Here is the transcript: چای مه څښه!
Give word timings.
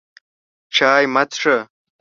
چای 0.75 1.03
مه 1.13 1.23
څښه! 1.31 1.57